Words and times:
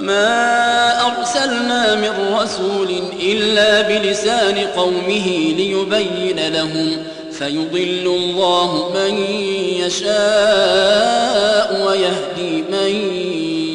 وما 0.00 1.06
أرسلنا 1.06 1.94
من 1.94 2.34
رسول 2.34 3.02
إلا 3.22 3.80
بلسان 3.80 4.58
قومه 4.58 5.54
ليبين 5.56 6.52
لهم 6.52 6.96
فيضل 7.32 8.06
الله 8.06 8.92
من 8.94 9.18
يشاء 9.84 10.10
ويهدي 11.86 12.64
من 12.70 12.90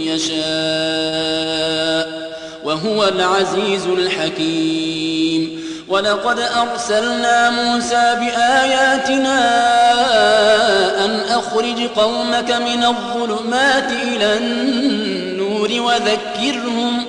يشاء 0.07 0.35
وهو 2.63 3.07
العزيز 3.07 3.85
الحكيم 3.85 5.65
ولقد 5.89 6.39
أرسلنا 6.39 7.49
موسى 7.49 8.15
بآياتنا 8.19 9.39
أن 11.05 11.19
أخرج 11.19 11.87
قومك 11.95 12.51
من 12.51 12.83
الظلمات 12.83 13.91
إلى 13.91 14.37
وذكرهم 15.79 17.05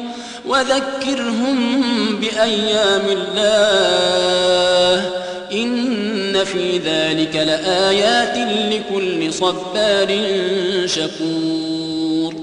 وذكرهم 0.47 1.57
بأيام 2.21 3.07
الله. 3.09 5.11
إن 5.53 6.45
في 6.45 6.79
ذلك 6.79 7.37
لآيات 7.37 8.37
لكل 8.73 9.33
صبار 9.33 10.09
شكور. 10.87 12.35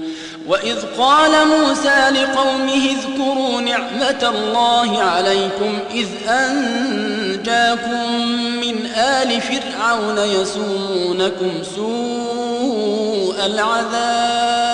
وإذ 0.48 0.76
قال 0.98 1.30
موسى 1.48 2.10
لقومه 2.10 2.90
اذكروا 2.90 3.60
نعمة 3.60 4.32
الله 4.36 5.02
عليكم 5.02 5.78
إذ 5.94 6.06
أنجاكم 6.28 8.26
من 8.60 8.86
آل 8.96 9.40
فرعون 9.40 10.18
يسومونكم 10.18 11.62
سوء 11.76 13.46
العذاب. 13.46 14.73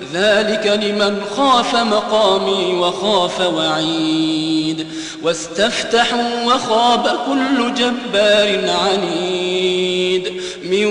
ذلك 0.13 0.79
لمن 0.83 1.21
خاف 1.37 1.75
مقامي 1.75 2.73
وخاف 2.73 3.39
وعيد. 3.39 4.87
واستفتحوا 5.23 6.45
وخاب 6.45 7.19
كل 7.27 7.73
جبار 7.73 8.69
عنيد. 8.69 10.41
من 10.63 10.85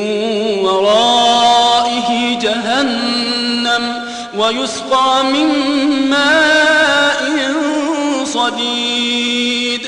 ورائه 0.65 2.39
جهنم 2.39 4.05
ويسقى 4.39 5.25
من 5.25 5.49
ماء 6.11 7.55
صديد. 8.25 9.81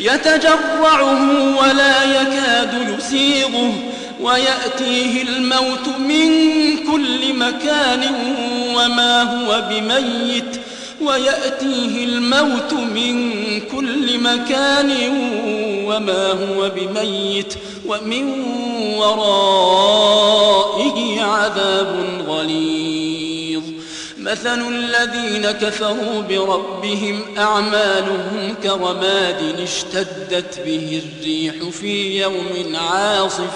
يتجرعه 0.00 1.58
ولا 1.60 2.04
يكاد 2.04 2.96
يسيغه 2.98 3.72
ويأتيه 4.20 5.22
الموت 5.22 5.88
من 5.98 6.28
كل 6.76 7.34
مكان 7.34 8.14
وما 8.76 9.22
هو 9.22 9.68
بميت 9.70 10.60
ويأتيه 11.00 12.04
الموت 12.04 12.72
من 12.72 13.40
كل 13.60 14.18
مكان 14.18 14.90
وما 15.86 16.26
هو 16.30 16.70
بميت 16.70 17.54
ومن 17.86 18.40
ورائه 19.78 21.22
عذاب 21.22 22.24
غليظ. 22.28 23.62
مثل 24.18 24.68
الذين 24.68 25.50
كفروا 25.50 26.20
بربهم 26.28 27.20
أعمالهم 27.38 28.54
كرماد 28.62 29.60
اشتدت 29.60 30.60
به 30.66 31.02
الريح 31.04 31.54
في 31.70 32.20
يوم 32.20 32.76
عاصف 32.76 33.50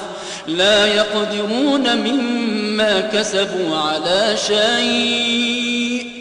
لا 0.49 0.87
يقدرون 0.87 1.97
مما 1.97 3.01
كسبوا 3.01 3.77
على 3.77 4.37
شيء. 4.47 6.13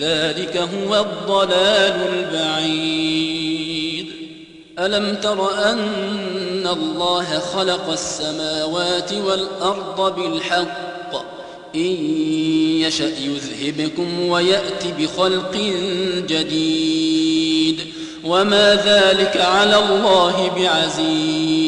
ذلك 0.00 0.56
هو 0.56 1.00
الضلال 1.00 2.08
البعيد. 2.14 4.06
ألم 4.78 5.14
تر 5.14 5.70
أن 5.70 6.68
الله 6.72 7.38
خلق 7.38 7.90
السماوات 7.90 9.12
والأرض 9.12 10.14
بالحق؟ 10.14 11.28
إن 11.74 11.96
يشأ 12.80 13.12
يذهبكم 13.20 14.28
ويأت 14.28 14.86
بخلق 14.98 15.72
جديد. 16.28 17.80
وما 18.24 18.74
ذلك 18.74 19.36
على 19.36 19.78
الله 19.78 20.50
بعزيز. 20.56 21.67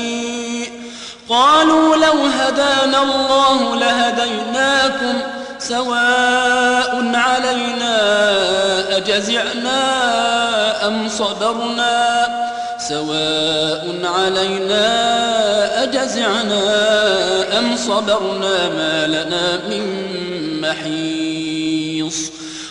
قالوا 1.31 1.95
لو 1.95 2.25
هدانا 2.39 3.03
الله 3.03 3.75
لهديناكم 3.75 5.21
سواء 5.59 7.11
علينا 7.15 7.97
أجزعنا 8.97 9.81
أم 10.87 11.09
صبرنا 11.09 12.27
سواء 12.77 13.99
علينا 14.03 14.83
أجزعنا 15.83 16.63
أم 17.59 17.75
صبرنا 17.75 18.69
ما 18.69 19.07
لنا 19.07 19.59
من 19.69 19.85
محيص 20.61 21.20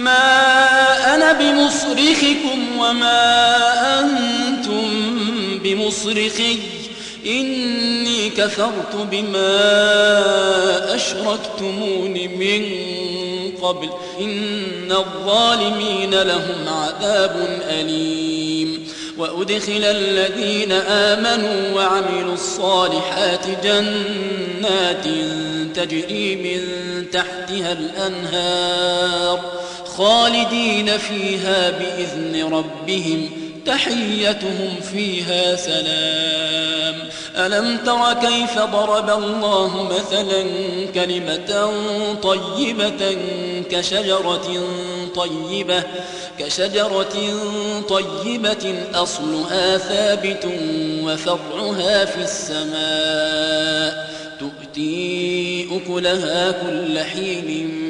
ما 0.00 1.14
أنا 1.14 1.32
بمصرخكم 1.32 2.78
وما 2.78 4.00
أنتم 4.00 4.88
بمصرخي. 5.64 6.58
إني 7.26 8.30
كفرت 8.30 8.96
بما 9.10 10.94
أشركتمون 10.94 12.10
من 12.12 12.62
قبل. 13.62 13.90
إن 14.20 14.92
الظالمين 14.92 16.22
لهم 16.22 16.68
عذاب 16.68 17.60
أليم. 17.70 18.88
وأدخل 19.18 19.84
الذين 19.84 20.72
آمنوا 20.72 21.74
وعملوا 21.74 22.34
الصالحات 22.34 23.46
جنات 23.64 25.04
تجري 25.74 26.36
من 26.36 26.60
تحتها 27.10 27.72
الأنهار. 27.72 29.59
خالدين 29.96 30.98
فيها 30.98 31.70
بإذن 31.70 32.52
ربهم 32.52 33.30
تحيتهم 33.66 34.80
فيها 34.92 35.56
سلام. 35.56 37.10
ألم 37.36 37.78
تر 37.86 38.12
كيف 38.12 38.58
ضرب 38.58 39.10
الله 39.10 39.82
مثلا 39.82 40.44
كلمة 40.94 41.72
طيبة 42.22 43.16
كشجرة 43.70 44.64
طيبة 45.16 45.82
كشجرة 46.38 47.16
طيبة 47.88 48.74
أصلها 48.94 49.78
ثابت 49.78 50.48
وفرعها 51.02 52.04
في 52.04 52.22
السماء 52.22 54.10
تؤتي 54.40 55.68
أكلها 55.72 56.50
كل 56.50 56.98
حين 56.98 57.89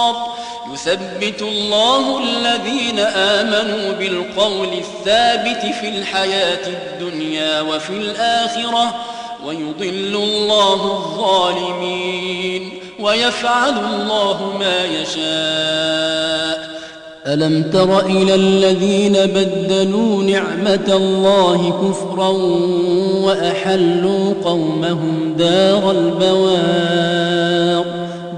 يثبت 0.87 1.41
الله 1.41 2.23
الذين 2.23 2.99
آمنوا 2.99 3.91
بالقول 3.91 4.67
الثابت 4.67 5.75
في 5.81 5.89
الحياة 5.89 6.67
الدنيا 6.67 7.61
وفي 7.61 7.89
الآخرة 7.89 8.95
ويضل 9.45 10.15
الله 10.23 10.73
الظالمين 10.73 12.71
ويفعل 12.99 13.69
الله 13.69 14.53
ما 14.59 14.85
يشاء. 14.85 16.71
ألم 17.27 17.63
تر 17.73 18.05
إلى 18.05 18.35
الذين 18.35 19.13
بدلوا 19.13 20.23
نعمة 20.23 20.87
الله 20.87 21.69
كفرا 21.81 22.29
وأحلوا 23.25 24.33
قومهم 24.43 25.35
دار 25.37 25.91
البوار؟ 25.91 27.90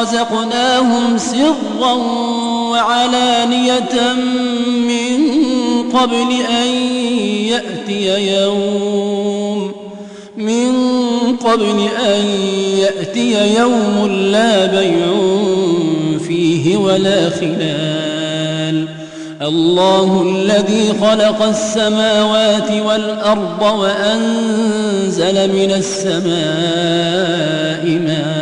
رزقناهم 0.00 1.18
سرا 1.18 1.92
وعلانية 2.70 4.14
من 4.88 5.32
قبل 5.92 6.32
أن 6.62 6.68
يأتي 7.46 8.32
يوم 8.36 9.72
من 10.36 10.72
قبل 11.36 11.88
أن 12.06 12.24
يأتي 12.78 13.56
يوم 13.58 14.06
لا 14.32 14.66
بيع 14.66 15.06
فيه 16.28 16.76
ولا 16.76 17.30
خلال 17.30 18.88
الله 19.42 20.22
الذي 20.22 20.94
خلق 21.00 21.42
السماوات 21.42 22.70
والأرض 22.86 23.62
وأنزل 23.62 25.52
من 25.52 25.70
السماء 25.70 26.22
ماء 28.06 28.41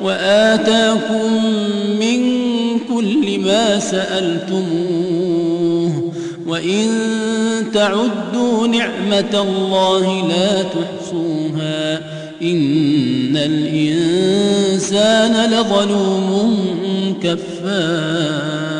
وآتاكم 0.00 1.44
من 2.00 2.20
كل 2.78 3.38
ما 3.38 3.78
سألتموه 3.78 5.46
وإن 6.46 6.88
تعدوا 7.74 8.66
نعمة 8.66 9.44
الله 9.48 10.28
لا 10.28 10.62
تحصوها 10.62 11.96
إن 12.42 13.36
الإنسان 13.36 14.96
لظلوم 15.50 17.16
كفار 17.22 18.76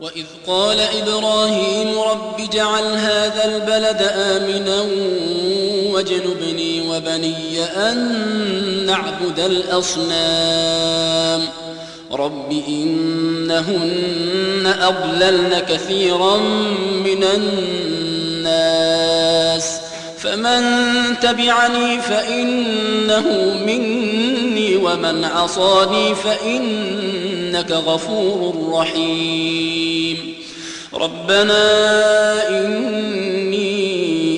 وإذ 0.00 0.24
قال 0.46 0.80
إبراهيم 0.80 1.88
رب 2.10 2.40
اجعل 2.40 2.84
هذا 2.84 3.44
البلد 3.44 4.02
آمنا 4.16 4.82
واجنبني 5.92 6.81
وبني 7.02 7.64
أن 7.64 7.98
نعبد 8.86 9.40
الأصنام. 9.40 11.48
رب 12.12 12.62
إنهن 12.68 14.74
أضللن 14.80 15.62
كثيرا 15.68 16.36
من 17.04 17.24
الناس. 18.44 19.80
فمن 20.18 20.62
تبعني 21.20 22.00
فإنه 22.00 23.54
مني 23.66 24.76
ومن 24.76 25.24
عصاني 25.24 26.14
فإنك 26.14 27.70
غفور 27.70 28.72
رحيم. 28.74 30.34
ربنا 30.94 31.62
إني 32.48 33.91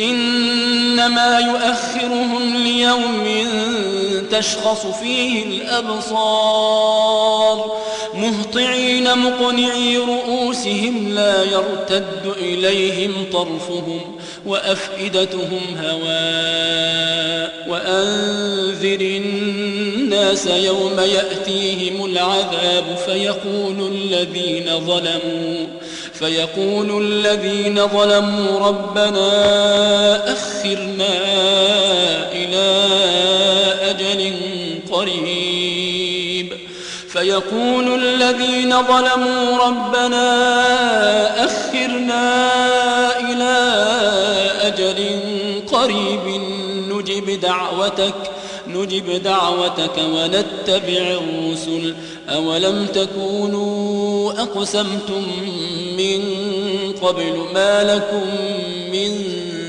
إنما 0.00 1.38
يؤخرهم 1.38 2.56
ليوم 2.56 3.46
تشخص 4.30 4.86
فيه 4.86 5.44
الأبصار. 5.44 7.00
مهطعين 8.14 9.18
مقنعي 9.18 9.96
رؤوسهم 9.96 11.14
لا 11.14 11.44
يرتد 11.44 12.32
إليهم 12.36 13.12
طرفهم 13.32 14.00
وأفئدتهم 14.46 15.60
هواء. 15.82 17.50
وأنذر 17.68 19.00
الناس 19.00 20.46
يوم 20.46 21.00
يأتيهم 21.00 22.04
العذاب 22.04 22.96
فيقول 23.06 23.92
الذين 23.92 24.86
ظلموا 24.86 25.66
فيقول 26.20 27.02
الذين 27.04 27.88
ظلموا 27.88 28.58
ربنا 28.58 29.28
أخرنا 30.32 31.12
إلى 32.32 32.86
أجل 33.90 34.34
قريب. 34.90 36.52
فيقول 37.08 38.04
الذين 38.04 38.82
ظلموا 38.82 39.58
ربنا 39.66 40.24
أخرنا 41.44 42.22
إلى 43.20 43.54
أجل 44.60 45.20
قريب. 45.72 46.40
نجب 46.88 47.40
دعوتك 47.40 48.14
نجب 48.66 49.22
دعوتك 49.22 49.98
ونتبع 49.98 51.18
الرسل. 51.20 51.94
أولم 52.28 52.86
تكونوا 52.86 54.32
أقسمتم 54.32 55.26
من 56.00 56.22
قبل 57.02 57.46
ما 57.54 57.82
لكم 57.82 58.26
من 58.92 59.24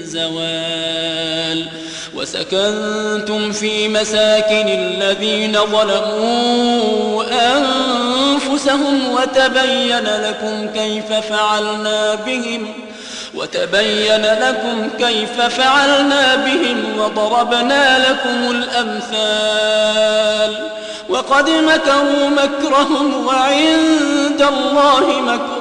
زوال 0.05 1.67
وسكنتم 2.15 3.51
في 3.51 3.87
مساكن 3.87 4.67
الذين 4.67 5.53
ظلموا 5.53 7.23
أنفسهم 7.57 9.11
وتبين 9.11 10.03
لكم 10.03 10.67
كيف 10.73 11.13
فعلنا 11.13 12.15
بهم 12.15 12.73
وتبين 13.35 14.25
لكم 14.25 14.89
كيف 14.99 15.41
فعلنا 15.41 16.35
بهم 16.35 16.99
وضربنا 16.99 18.09
لكم 18.09 18.51
الأمثال 18.51 19.91
وقد 21.09 21.49
مكروا 21.49 22.29
مكرهم 22.29 23.25
وعند 23.25 24.41
الله 24.41 25.21
مكرهم 25.21 25.60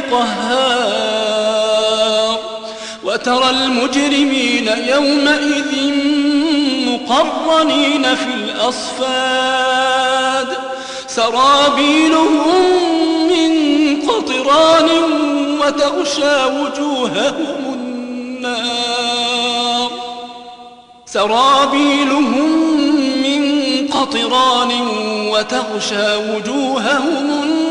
القهار 0.11 1.21
وترى 3.03 3.49
المجرمين 3.49 4.67
يومئذ 4.67 5.93
مقرنين 6.87 8.15
في 8.15 8.33
الأصفاد. 8.33 9.77
سرابيلهم 11.07 12.63
من 13.29 13.51
قطران 14.01 14.89
وتغشى 15.61 16.45
وجوههم 16.45 17.73
النار. 17.73 18.61
سرابيلهم 21.05 22.49
من 23.23 23.41
قطران 23.87 24.71
وتغشى 25.31 26.15
وجوههم 26.15 27.43
النار. 27.43 27.61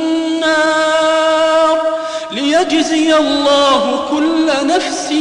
ليجزي 2.33 3.17
الله 3.17 4.09
كل 4.11 4.47
نفس 4.67 5.13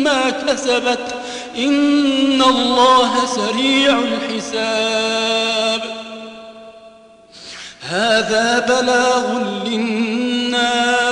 ما 0.00 0.30
كسبت. 0.30 1.14
إن 1.56 2.42
الله 2.42 3.26
سريع 3.26 3.98
الحساب. 3.98 5.80
هذا 7.90 8.58
بلاغ 8.68 9.38
للناس. 9.66 11.02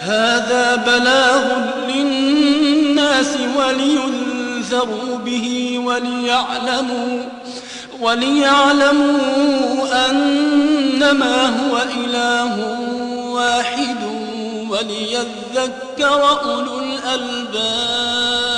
هذا 0.00 0.76
بلاغ 0.76 1.44
للناس 1.88 3.36
ولينذروا 3.56 5.18
به 5.24 5.78
وليعلموا 5.84 7.22
وليعلموا 8.00 9.28
أنما 10.10 11.36
هو 11.46 11.76
إله 12.04 12.76
واحد 13.40 14.02
وليذكر 14.70 16.40
أولو 16.44 16.78
الألباب 16.80 18.49